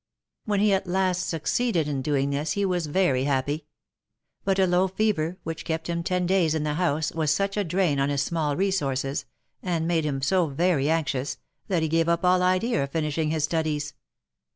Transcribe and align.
When 0.45 0.61
he 0.61 0.73
at 0.73 0.87
last 0.87 1.29
succeeded 1.29 1.87
in 1.87 2.01
doing 2.01 2.31
this, 2.31 2.53
he 2.53 2.65
was 2.65 2.87
very 2.87 3.25
happy. 3.25 3.67
But 4.43 4.57
a 4.57 4.65
low 4.65 4.87
fever, 4.87 5.37
which 5.43 5.63
kept 5.63 5.87
him 5.87 6.01
ten 6.01 6.25
days 6.25 6.55
in 6.55 6.63
the 6.63 6.73
house, 6.73 7.11
was 7.11 7.29
such 7.29 7.55
a 7.55 7.63
drain 7.63 7.99
on 7.99 8.09
his 8.09 8.23
small 8.23 8.55
resources, 8.57 9.25
and 9.61 9.87
made 9.87 10.03
him 10.03 10.23
so 10.23 10.47
very 10.47 10.89
anxious, 10.89 11.37
that 11.67 11.83
he 11.83 11.87
gave 11.87 12.09
up 12.09 12.25
all 12.25 12.41
idea 12.41 12.83
of 12.83 12.89
finishing 12.91 13.29
his 13.29 13.43
studies. 13.43 13.93